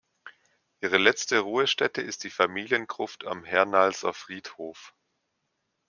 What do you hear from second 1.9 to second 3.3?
ist die Familiengruft